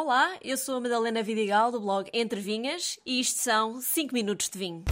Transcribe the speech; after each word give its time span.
Olá, 0.00 0.38
eu 0.44 0.56
sou 0.56 0.76
a 0.76 0.80
Madalena 0.80 1.24
Vidigal 1.24 1.72
do 1.72 1.80
blog 1.80 2.08
Entre 2.14 2.40
Vinhas 2.40 3.00
e 3.04 3.18
isto 3.18 3.40
são 3.40 3.80
5 3.80 4.14
minutos 4.14 4.48
de 4.48 4.56
vinho. 4.56 4.84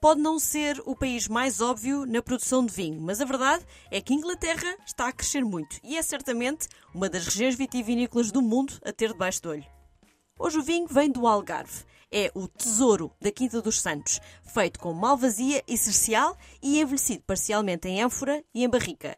Pode 0.00 0.20
não 0.20 0.38
ser 0.38 0.80
o 0.86 0.94
país 0.94 1.26
mais 1.26 1.60
óbvio 1.60 2.06
na 2.06 2.22
produção 2.22 2.64
de 2.64 2.72
vinho, 2.72 3.00
mas 3.00 3.20
a 3.20 3.24
verdade 3.24 3.64
é 3.90 4.00
que 4.00 4.14
Inglaterra 4.14 4.76
está 4.86 5.08
a 5.08 5.12
crescer 5.12 5.44
muito 5.44 5.80
e 5.82 5.96
é 5.96 6.02
certamente 6.02 6.68
uma 6.94 7.08
das 7.08 7.26
regiões 7.26 7.56
vitivinícolas 7.56 8.30
do 8.30 8.40
mundo 8.40 8.74
a 8.84 8.92
ter 8.92 9.08
debaixo 9.08 9.42
do 9.42 9.50
olho. 9.50 9.73
Hoje 10.36 10.58
o 10.58 10.62
vinho 10.62 10.88
vem 10.88 11.10
do 11.10 11.28
Algarve. 11.28 11.84
É 12.10 12.30
o 12.34 12.48
tesouro 12.48 13.12
da 13.20 13.30
Quinta 13.30 13.62
dos 13.62 13.80
Santos, 13.80 14.20
feito 14.42 14.80
com 14.80 14.92
malvasia 14.92 15.62
e 15.66 15.78
cercial 15.78 16.36
e 16.60 16.80
envelhecido 16.80 17.22
parcialmente 17.24 17.86
em 17.86 18.02
ânfora 18.02 18.44
e 18.52 18.64
em 18.64 18.68
barrica. 18.68 19.16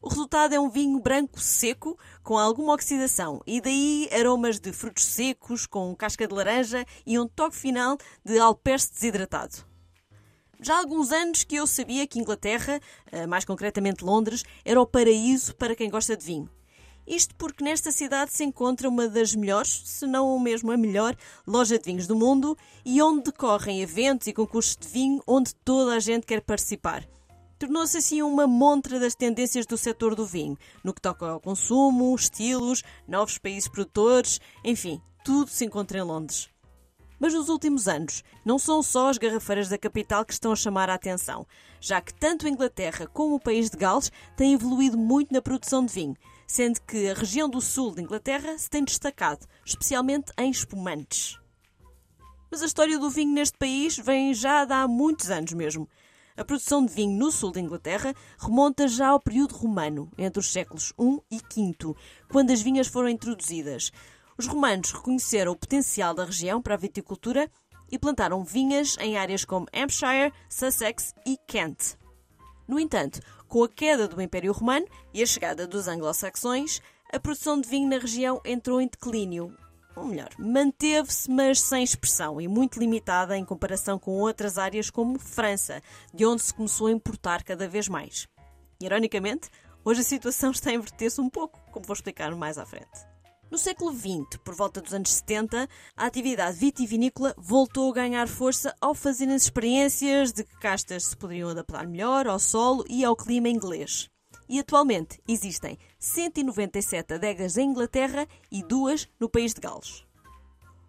O 0.00 0.08
resultado 0.08 0.54
é 0.54 0.60
um 0.60 0.70
vinho 0.70 0.98
branco 1.00 1.38
seco, 1.38 1.98
com 2.22 2.38
alguma 2.38 2.72
oxidação, 2.72 3.42
e 3.46 3.60
daí 3.60 4.08
aromas 4.10 4.58
de 4.58 4.72
frutos 4.72 5.04
secos, 5.04 5.66
com 5.66 5.94
casca 5.94 6.26
de 6.26 6.34
laranja 6.34 6.84
e 7.06 7.18
um 7.18 7.28
toque 7.28 7.56
final 7.56 7.98
de 8.24 8.38
alperce 8.38 8.90
desidratado. 8.90 9.66
Já 10.60 10.76
há 10.76 10.78
alguns 10.78 11.12
anos 11.12 11.44
que 11.44 11.56
eu 11.56 11.66
sabia 11.66 12.06
que 12.06 12.18
Inglaterra, 12.18 12.80
eh, 13.12 13.26
mais 13.26 13.44
concretamente 13.44 14.02
Londres, 14.02 14.44
era 14.64 14.80
o 14.80 14.86
paraíso 14.86 15.54
para 15.56 15.76
quem 15.76 15.90
gosta 15.90 16.16
de 16.16 16.24
vinho. 16.24 16.48
Isto 17.06 17.34
porque 17.34 17.62
nesta 17.62 17.92
cidade 17.92 18.32
se 18.32 18.44
encontra 18.44 18.88
uma 18.88 19.06
das 19.08 19.34
melhores, 19.34 19.82
se 19.84 20.06
não 20.06 20.38
mesmo 20.38 20.72
a 20.72 20.76
melhor, 20.76 21.14
loja 21.46 21.78
de 21.78 21.84
vinhos 21.84 22.06
do 22.06 22.16
mundo 22.16 22.56
e 22.84 23.02
onde 23.02 23.24
decorrem 23.24 23.82
eventos 23.82 24.26
e 24.26 24.32
concursos 24.32 24.76
de 24.76 24.88
vinho 24.88 25.22
onde 25.26 25.54
toda 25.56 25.94
a 25.94 26.00
gente 26.00 26.26
quer 26.26 26.40
participar. 26.40 27.06
Tornou-se 27.58 27.96
assim 27.96 28.22
uma 28.22 28.46
montra 28.46 28.98
das 28.98 29.14
tendências 29.14 29.66
do 29.66 29.76
setor 29.76 30.14
do 30.14 30.26
vinho, 30.26 30.56
no 30.82 30.92
que 30.92 31.00
toca 31.00 31.26
ao 31.26 31.40
consumo, 31.40 32.14
estilos, 32.14 32.82
novos 33.06 33.38
países 33.38 33.68
produtores, 33.68 34.40
enfim, 34.64 35.00
tudo 35.24 35.50
se 35.50 35.64
encontra 35.64 35.98
em 35.98 36.02
Londres. 36.02 36.48
Mas 37.18 37.32
nos 37.32 37.48
últimos 37.48 37.86
anos, 37.86 38.22
não 38.44 38.58
são 38.58 38.82
só 38.82 39.08
as 39.08 39.18
garrafeiras 39.18 39.68
da 39.68 39.78
capital 39.78 40.24
que 40.24 40.32
estão 40.32 40.52
a 40.52 40.56
chamar 40.56 40.90
a 40.90 40.94
atenção, 40.94 41.46
já 41.80 42.00
que 42.00 42.12
tanto 42.12 42.46
a 42.46 42.50
Inglaterra 42.50 43.06
como 43.06 43.36
o 43.36 43.40
país 43.40 43.70
de 43.70 43.76
Gales 43.76 44.10
têm 44.36 44.54
evoluído 44.54 44.98
muito 44.98 45.32
na 45.32 45.40
produção 45.40 45.86
de 45.86 45.94
vinho, 45.94 46.16
sendo 46.54 46.80
que 46.82 47.10
a 47.10 47.14
região 47.14 47.50
do 47.50 47.60
sul 47.60 47.92
da 47.92 48.00
Inglaterra 48.00 48.56
se 48.56 48.70
tem 48.70 48.84
destacado, 48.84 49.44
especialmente 49.66 50.30
em 50.38 50.48
espumantes. 50.48 51.36
Mas 52.48 52.62
a 52.62 52.66
história 52.66 52.96
do 52.96 53.10
vinho 53.10 53.32
neste 53.32 53.58
país 53.58 53.98
vem 53.98 54.32
já 54.32 54.64
de 54.64 54.72
há 54.72 54.86
muitos 54.86 55.32
anos 55.32 55.52
mesmo. 55.52 55.88
A 56.36 56.44
produção 56.44 56.86
de 56.86 56.94
vinho 56.94 57.18
no 57.18 57.32
sul 57.32 57.50
da 57.50 57.58
Inglaterra 57.58 58.14
remonta 58.38 58.86
já 58.86 59.08
ao 59.08 59.18
período 59.18 59.56
romano, 59.56 60.08
entre 60.16 60.38
os 60.38 60.52
séculos 60.52 60.92
I 60.96 61.18
e 61.28 61.38
V, 61.38 61.96
quando 62.30 62.52
as 62.52 62.62
vinhas 62.62 62.86
foram 62.86 63.08
introduzidas. 63.08 63.90
Os 64.38 64.46
romanos 64.46 64.92
reconheceram 64.92 65.50
o 65.50 65.58
potencial 65.58 66.14
da 66.14 66.24
região 66.24 66.62
para 66.62 66.74
a 66.74 66.78
viticultura 66.78 67.50
e 67.90 67.98
plantaram 67.98 68.44
vinhas 68.44 68.96
em 69.00 69.16
áreas 69.18 69.44
como 69.44 69.66
Hampshire, 69.74 70.32
Sussex 70.48 71.12
e 71.26 71.36
Kent. 71.48 71.98
No 72.68 72.78
entanto, 72.78 73.20
com 73.54 73.62
a 73.62 73.68
queda 73.68 74.08
do 74.08 74.20
Império 74.20 74.52
Romano 74.52 74.84
e 75.12 75.22
a 75.22 75.26
chegada 75.26 75.64
dos 75.64 75.86
anglo-saxões, 75.86 76.82
a 77.12 77.20
produção 77.20 77.60
de 77.60 77.68
vinho 77.68 77.88
na 77.88 77.98
região 77.98 78.40
entrou 78.44 78.80
em 78.80 78.88
declínio. 78.88 79.56
Ou 79.94 80.04
melhor, 80.04 80.30
manteve-se, 80.36 81.30
mas 81.30 81.60
sem 81.60 81.84
expressão 81.84 82.40
e 82.40 82.48
muito 82.48 82.80
limitada 82.80 83.38
em 83.38 83.44
comparação 83.44 83.96
com 83.96 84.18
outras 84.18 84.58
áreas 84.58 84.90
como 84.90 85.20
França, 85.20 85.80
de 86.12 86.26
onde 86.26 86.42
se 86.42 86.52
começou 86.52 86.88
a 86.88 86.90
importar 86.90 87.44
cada 87.44 87.68
vez 87.68 87.86
mais. 87.86 88.26
Ironicamente, 88.80 89.48
hoje 89.84 90.00
a 90.00 90.04
situação 90.04 90.50
está 90.50 90.70
a 90.70 90.74
inverter-se 90.74 91.20
um 91.20 91.30
pouco, 91.30 91.60
como 91.70 91.86
vou 91.86 91.94
explicar 91.94 92.34
mais 92.34 92.58
à 92.58 92.66
frente. 92.66 93.13
No 93.54 93.58
século 93.58 93.92
XX, 93.92 94.36
por 94.44 94.52
volta 94.52 94.80
dos 94.82 94.92
anos 94.92 95.12
70, 95.12 95.68
a 95.96 96.06
atividade 96.06 96.58
vitivinícola 96.58 97.32
voltou 97.38 97.88
a 97.88 97.94
ganhar 97.94 98.26
força 98.26 98.74
ao 98.80 98.96
fazerem 98.96 99.36
experiências 99.36 100.32
de 100.32 100.42
que 100.42 100.58
castas 100.58 101.04
se 101.04 101.16
poderiam 101.16 101.50
adaptar 101.50 101.86
melhor 101.86 102.26
ao 102.26 102.40
solo 102.40 102.84
e 102.88 103.04
ao 103.04 103.14
clima 103.14 103.48
inglês. 103.48 104.10
E 104.48 104.58
atualmente 104.58 105.20
existem 105.28 105.78
197 106.00 107.14
adegas 107.14 107.56
em 107.56 107.70
Inglaterra 107.70 108.26
e 108.50 108.60
duas 108.60 109.08
no 109.20 109.30
país 109.30 109.54
de 109.54 109.60
Gales. 109.60 110.04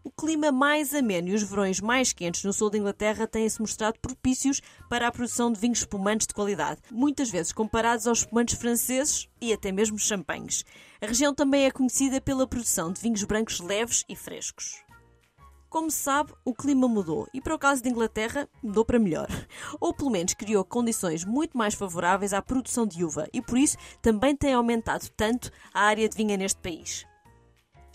O 0.05 0.11
clima 0.11 0.51
mais 0.51 0.93
ameno 0.93 1.29
e 1.29 1.33
os 1.33 1.41
verões 1.41 1.81
mais 1.81 2.13
quentes 2.13 2.43
no 2.43 2.53
sul 2.53 2.69
da 2.69 2.77
Inglaterra 2.77 3.25
têm-se 3.25 3.59
mostrado 3.59 3.97
propícios 3.99 4.61
para 4.88 5.07
a 5.07 5.11
produção 5.11 5.51
de 5.51 5.59
vinhos 5.59 5.79
espumantes 5.79 6.27
de 6.27 6.33
qualidade, 6.35 6.79
muitas 6.91 7.31
vezes 7.31 7.51
comparados 7.51 8.05
aos 8.05 8.19
espumantes 8.19 8.55
franceses 8.55 9.27
e 9.41 9.51
até 9.51 9.71
mesmo 9.71 9.97
champanhes. 9.97 10.63
A 11.01 11.07
região 11.07 11.33
também 11.33 11.65
é 11.65 11.71
conhecida 11.71 12.21
pela 12.21 12.45
produção 12.45 12.94
de 12.94 13.01
vinhos 13.01 13.23
brancos 13.23 13.59
leves 13.59 14.05
e 14.07 14.15
frescos. 14.15 14.75
Como 15.71 15.89
se 15.89 15.97
sabe, 15.97 16.33
o 16.45 16.53
clima 16.53 16.88
mudou 16.88 17.27
e, 17.33 17.41
para 17.41 17.55
o 17.55 17.59
caso 17.59 17.81
de 17.81 17.89
Inglaterra, 17.89 18.47
mudou 18.61 18.85
para 18.85 18.99
melhor. 18.99 19.27
Ou 19.81 19.91
pelo 19.91 20.11
menos 20.11 20.35
criou 20.35 20.63
condições 20.63 21.25
muito 21.25 21.57
mais 21.57 21.73
favoráveis 21.73 22.31
à 22.31 22.44
produção 22.44 22.85
de 22.85 23.03
uva 23.03 23.27
e, 23.33 23.41
por 23.41 23.57
isso, 23.57 23.75
também 24.03 24.35
tem 24.35 24.53
aumentado 24.53 25.09
tanto 25.17 25.49
a 25.73 25.81
área 25.81 26.07
de 26.07 26.15
vinha 26.15 26.38
neste 26.38 26.61
país. 26.61 27.07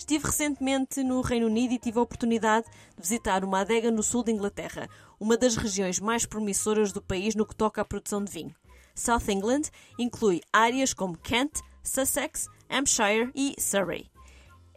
Estive 0.01 0.25
recentemente 0.25 1.05
no 1.05 1.21
Reino 1.21 1.47
Unido 1.47 1.75
e 1.75 1.79
tive 1.79 1.99
a 1.99 2.03
oportunidade 2.03 2.67
de 2.97 3.03
visitar 3.03 3.45
uma 3.45 3.61
adega 3.61 3.91
no 3.91 4.03
sul 4.03 4.23
da 4.23 4.33
Inglaterra, 4.33 4.89
uma 5.21 5.37
das 5.37 5.57
regiões 5.57 6.01
mais 6.01 6.25
promissoras 6.25 6.91
do 6.91 7.03
país 7.03 7.35
no 7.35 7.45
que 7.45 7.55
toca 7.55 7.83
à 7.83 7.85
produção 7.85 8.25
de 8.25 8.33
vinho. 8.33 8.55
South 8.95 9.29
England 9.29 9.65
inclui 9.99 10.41
áreas 10.51 10.95
como 10.95 11.19
Kent, 11.19 11.61
Sussex, 11.83 12.49
Hampshire 12.71 13.31
e 13.35 13.55
Surrey. 13.61 14.11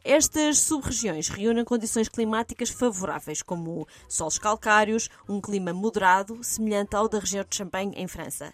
Estas 0.04 0.60
sub-regiões 0.60 1.30
reúnem 1.30 1.64
condições 1.64 2.10
climáticas 2.10 2.70
favoráveis, 2.70 3.42
como 3.42 3.88
solos 4.10 4.38
calcários, 4.38 5.10
um 5.30 5.40
clima 5.40 5.72
moderado, 5.72 6.44
semelhante 6.44 6.98
ao 6.98 7.08
da 7.08 7.20
região 7.20 7.46
de 7.48 7.56
Champagne, 7.56 7.94
em 7.96 8.10
França. 8.10 8.54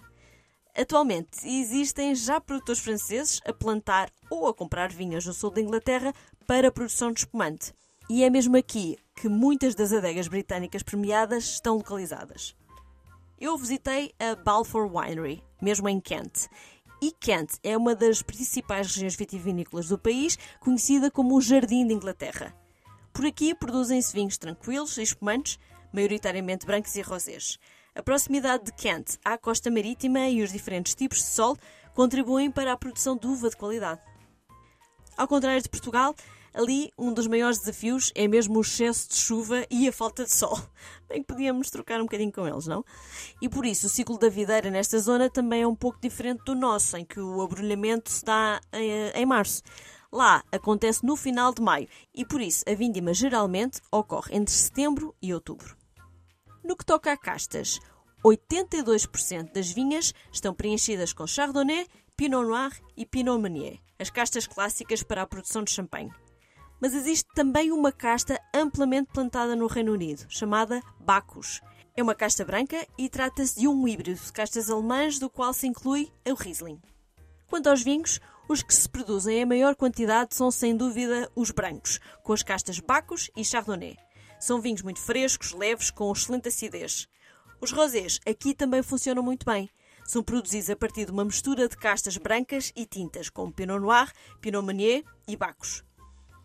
Atualmente 0.76 1.48
existem 1.48 2.16
já 2.16 2.40
produtores 2.40 2.82
franceses 2.82 3.42
a 3.46 3.52
plantar 3.52 4.12
ou 4.30 4.48
a 4.48 4.54
comprar 4.54 4.92
vinhas 4.92 5.26
no 5.26 5.34
sul 5.34 5.52
da 5.52 5.62
Inglaterra 5.62 6.14
para 6.48 6.68
a 6.68 6.72
produção 6.72 7.12
de 7.12 7.22
espumante. 7.22 7.74
E 8.10 8.24
é 8.24 8.30
mesmo 8.30 8.58
aqui 8.58 8.98
que 9.16 9.28
muitas 9.28 9.76
das 9.76 9.92
adegas 9.92 10.28
britânicas 10.28 10.82
premiadas 10.82 11.44
estão 11.46 11.76
localizadas. 11.76 12.56
Eu 13.40 13.58
visitei 13.58 14.14
a 14.20 14.36
Balfour 14.36 14.90
Winery, 14.92 15.44
mesmo 15.62 15.88
em 15.88 16.00
Kent. 16.00 16.48
E 17.02 17.12
Kent 17.12 17.58
é 17.64 17.78
uma 17.78 17.96
das 17.96 18.22
principais 18.22 18.88
regiões 18.88 19.16
vitivinícolas 19.16 19.88
do 19.88 19.98
país, 19.98 20.38
conhecida 20.60 21.10
como 21.10 21.36
o 21.36 21.42
Jardim 21.42 21.88
de 21.88 21.94
Inglaterra. 21.94 22.54
Por 23.14 23.26
aqui 23.26 23.56
produzem-se 23.56 24.14
vinhos 24.14 24.38
tranquilos 24.38 24.98
e 24.98 25.04
espumantes, 25.04 25.60
maioritariamente 25.94 26.66
brancos 26.66 26.96
e 26.96 27.02
rosés. 27.02 27.58
A 27.96 28.04
proximidade 28.04 28.66
de 28.66 28.74
Kent 28.74 29.18
à 29.26 29.38
costa 29.38 29.70
marítima 29.72 30.28
e 30.28 30.42
os 30.42 30.52
diferentes 30.52 30.96
tipos 30.96 31.18
de 31.20 31.26
sol 31.26 31.58
contribuem 31.94 32.52
para 32.52 32.72
a 32.72 32.78
produção 32.78 33.18
de 33.18 33.28
uva 33.28 33.50
de 33.50 33.58
qualidade. 33.58 34.02
Ao 35.18 35.28
contrário 35.28 35.62
de 35.62 35.68
Portugal, 35.68 36.16
ali 36.54 36.94
um 36.98 37.14
dos 37.14 37.28
maiores 37.28 37.60
desafios 37.60 38.12
é 38.16 38.28
mesmo 38.28 38.58
o 38.58 38.62
excesso 38.62 39.10
de 39.10 39.16
chuva 39.16 39.66
e 39.70 39.88
a 39.88 39.92
falta 39.92 40.24
de 40.24 40.34
sol. 40.34 40.58
Bem 41.10 41.22
que 41.22 41.28
podíamos 41.28 41.70
trocar 41.70 42.00
um 42.00 42.06
bocadinho 42.06 42.32
com 42.32 42.48
eles, 42.48 42.68
não? 42.68 42.86
E 43.42 43.50
por 43.50 43.66
isso 43.66 43.88
o 43.88 43.90
ciclo 43.90 44.18
da 44.18 44.30
videira 44.30 44.70
nesta 44.70 44.98
zona 45.00 45.30
também 45.30 45.64
é 45.64 45.68
um 45.68 45.76
pouco 45.76 46.00
diferente 46.02 46.44
do 46.46 46.56
nosso, 46.56 46.96
em 46.96 47.04
que 47.04 47.20
o 47.20 47.42
abrulhamento 47.42 48.10
se 48.10 48.24
dá 48.24 48.62
em, 48.72 49.22
em 49.22 49.26
março. 49.26 49.62
Lá 50.12 50.44
acontece 50.52 51.06
no 51.06 51.16
final 51.16 51.54
de 51.54 51.62
maio 51.62 51.88
e 52.16 52.26
por 52.26 52.42
isso 52.42 52.64
a 52.68 52.74
vindima 52.74 53.14
geralmente 53.14 53.82
ocorre 53.92 54.36
entre 54.36 54.54
setembro 54.54 55.14
e 55.22 55.34
outubro. 55.34 55.79
No 56.64 56.76
que 56.76 56.86
toca 56.86 57.12
a 57.12 57.18
castas, 57.18 57.80
82% 58.24 59.54
das 59.54 59.72
vinhas 59.72 60.14
estão 60.32 60.54
preenchidas 60.54 61.14
com 61.14 61.26
Chardonnay, 61.26 61.88
Pinot 62.18 62.46
Noir 62.46 62.72
e 62.98 63.06
Pinot 63.06 63.40
Meunier, 63.40 63.80
as 63.98 64.10
castas 64.10 64.46
clássicas 64.46 65.02
para 65.02 65.22
a 65.22 65.28
produção 65.28 65.64
de 65.64 65.72
champanhe. 65.72 66.12
Mas 66.82 66.94
existe 66.94 67.28
também 67.34 67.72
uma 67.72 67.92
casta 67.92 68.40
amplamente 68.54 69.10
plantada 69.14 69.56
no 69.56 69.68
Reino 69.68 69.94
Unido, 69.94 70.26
chamada 70.30 70.82
Bacchus. 71.00 71.62
É 71.96 72.04
uma 72.04 72.16
casta 72.16 72.46
branca 72.46 72.88
e 72.98 73.10
trata-se 73.10 73.60
de 73.60 73.68
um 73.68 73.88
híbrido 73.88 74.20
de 74.20 74.32
castas 74.32 74.70
alemãs 74.70 75.20
do 75.20 75.30
qual 75.30 75.54
se 75.54 75.68
inclui 75.68 76.12
o 76.26 76.34
Riesling. 76.34 76.80
Quanto 77.48 77.68
aos 77.68 77.82
vinhos, 77.82 78.20
os 78.48 78.64
que 78.64 78.74
se 78.74 78.88
produzem 78.88 79.40
em 79.40 79.46
maior 79.46 79.76
quantidade 79.76 80.36
são 80.36 80.50
sem 80.52 80.76
dúvida 80.76 81.30
os 81.36 81.52
brancos, 81.52 82.00
com 82.24 82.34
as 82.34 82.44
castas 82.44 82.80
Bacchus 82.80 83.30
e 83.36 83.44
Chardonnay. 83.44 83.98
São 84.40 84.62
vinhos 84.62 84.82
muito 84.82 85.02
frescos, 85.02 85.52
leves, 85.52 85.92
com 85.92 86.12
excelente 86.12 86.48
acidez. 86.48 87.08
Os 87.60 87.72
rosés 87.72 88.20
aqui 88.26 88.54
também 88.54 88.82
funcionam 88.82 89.22
muito 89.22 89.46
bem. 89.46 89.70
São 90.06 90.24
produzidos 90.24 90.70
a 90.70 90.76
partir 90.76 91.06
de 91.06 91.12
uma 91.12 91.26
mistura 91.26 91.68
de 91.68 91.76
castas 91.76 92.18
brancas 92.18 92.72
e 92.76 92.86
tintas, 92.86 93.30
como 93.30 93.52
Pinot 93.52 93.80
Noir, 93.80 94.12
Pinot 94.40 94.66
Meunier 94.66 95.04
e 95.28 95.36
Bacchus. 95.36 95.84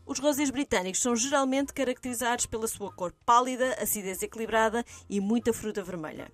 Os 0.04 0.18
rosés 0.18 0.50
britânicos 0.50 1.00
são 1.00 1.16
geralmente 1.16 1.72
caracterizados 1.72 2.46
pela 2.46 2.66
sua 2.66 2.92
cor 2.92 3.14
pálida, 3.24 3.74
acidez 3.80 4.22
equilibrada 4.22 4.84
e 5.08 5.20
muita 5.20 5.52
fruta 5.52 5.82
vermelha. 5.82 6.30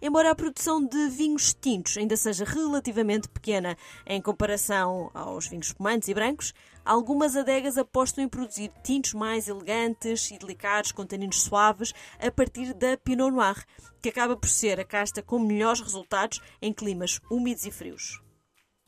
Embora 0.00 0.30
a 0.30 0.34
produção 0.34 0.84
de 0.84 1.08
vinhos 1.08 1.54
tintos 1.54 1.96
ainda 1.96 2.16
seja 2.16 2.44
relativamente 2.44 3.28
pequena 3.28 3.76
em 4.06 4.20
comparação 4.20 5.10
aos 5.14 5.48
vinhos 5.48 5.68
espumantes 5.68 6.08
e 6.08 6.14
brancos, 6.14 6.52
algumas 6.84 7.34
adegas 7.34 7.78
apostam 7.78 8.22
em 8.22 8.28
produzir 8.28 8.70
tintos 8.84 9.14
mais 9.14 9.48
elegantes 9.48 10.30
e 10.30 10.38
delicados, 10.38 10.92
com 10.92 11.06
taninos 11.06 11.40
suaves, 11.42 11.94
a 12.18 12.30
partir 12.30 12.74
da 12.74 12.98
Pinot 12.98 13.30
Noir, 13.30 13.64
que 14.02 14.10
acaba 14.10 14.36
por 14.36 14.50
ser 14.50 14.78
a 14.78 14.84
casta 14.84 15.22
com 15.22 15.38
melhores 15.38 15.80
resultados 15.80 16.42
em 16.60 16.74
climas 16.74 17.18
úmidos 17.30 17.64
e 17.64 17.70
frios. 17.70 18.20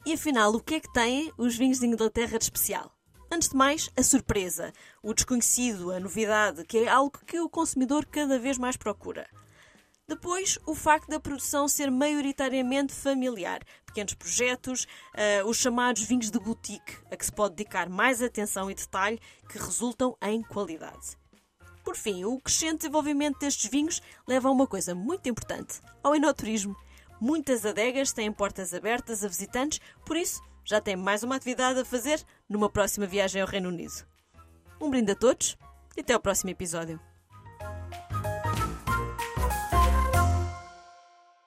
E 0.04 0.12
afinal, 0.12 0.54
o 0.54 0.60
que 0.60 0.74
é 0.74 0.80
que 0.80 0.92
têm 0.92 1.32
os 1.38 1.56
vinhos 1.56 1.80
de 1.80 1.86
Inglaterra 1.86 2.38
de 2.38 2.44
especial? 2.44 2.92
Antes 3.30 3.48
de 3.48 3.56
mais, 3.56 3.90
a 3.96 4.02
surpresa, 4.02 4.72
o 5.02 5.12
desconhecido, 5.12 5.90
a 5.90 6.00
novidade, 6.00 6.64
que 6.64 6.78
é 6.78 6.88
algo 6.88 7.18
que 7.26 7.40
o 7.40 7.48
consumidor 7.48 8.06
cada 8.06 8.38
vez 8.38 8.58
mais 8.58 8.76
procura. 8.76 9.28
Depois, 10.08 10.58
o 10.64 10.74
facto 10.74 11.10
da 11.10 11.20
produção 11.20 11.68
ser 11.68 11.90
maioritariamente 11.90 12.94
familiar, 12.94 13.60
pequenos 13.84 14.14
projetos, 14.14 14.84
uh, 14.84 15.46
os 15.46 15.58
chamados 15.58 16.02
vinhos 16.02 16.30
de 16.30 16.40
boutique, 16.40 16.96
a 17.10 17.16
que 17.16 17.26
se 17.26 17.30
pode 17.30 17.56
dedicar 17.56 17.90
mais 17.90 18.22
atenção 18.22 18.70
e 18.70 18.74
detalhe, 18.74 19.20
que 19.50 19.58
resultam 19.58 20.16
em 20.22 20.42
qualidade. 20.42 21.18
Por 21.84 21.94
fim, 21.94 22.24
o 22.24 22.40
crescente 22.40 22.78
desenvolvimento 22.78 23.38
destes 23.38 23.70
vinhos 23.70 24.00
leva 24.26 24.48
a 24.48 24.52
uma 24.52 24.66
coisa 24.66 24.94
muito 24.94 25.28
importante: 25.28 25.82
ao 26.02 26.16
enoturismo. 26.16 26.74
Muitas 27.20 27.66
adegas 27.66 28.10
têm 28.10 28.32
portas 28.32 28.72
abertas 28.72 29.22
a 29.22 29.28
visitantes, 29.28 29.78
por 30.06 30.16
isso 30.16 30.40
já 30.64 30.80
tem 30.80 30.96
mais 30.96 31.22
uma 31.22 31.36
atividade 31.36 31.80
a 31.80 31.84
fazer 31.84 32.24
numa 32.48 32.70
próxima 32.70 33.06
viagem 33.06 33.42
ao 33.42 33.48
Reino 33.48 33.68
Unido. 33.68 34.06
Um 34.80 34.88
brinde 34.88 35.12
a 35.12 35.16
todos 35.16 35.58
e 35.96 36.00
até 36.00 36.14
ao 36.14 36.20
próximo 36.20 36.50
episódio. 36.50 36.98